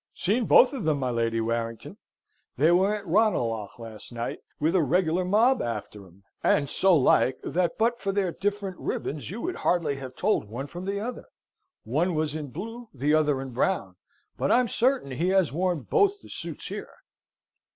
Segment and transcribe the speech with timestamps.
[0.15, 1.95] "Seen both of them, my Lady Warrington.
[2.57, 6.23] They were at Ranelagh last night, with a regular mob after 'em.
[6.43, 10.65] And so like, that but for their different ribbons you would hardly have told one
[10.65, 11.25] from the other.
[11.83, 13.95] One was in blue, the other in brown;
[14.37, 16.89] but I'm certain he has worn both the suits here."